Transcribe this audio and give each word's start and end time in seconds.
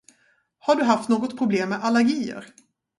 Har 0.59 0.75
du 0.75 0.83
haft 0.83 1.09
något 1.09 1.37
problem 1.37 1.69
med 1.69 1.83
allergier? 1.83 2.45